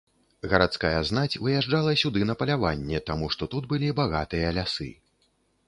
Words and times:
Гарадская 0.53 1.01
знаць 1.09 1.39
выязджала 1.47 1.93
сюды 2.03 2.25
на 2.31 2.37
паляванне, 2.41 3.03
таму 3.13 3.31
што 3.37 3.51
тут 3.55 3.71
былі 3.75 3.95
багатыя 4.03 4.47
лясы. 4.59 4.93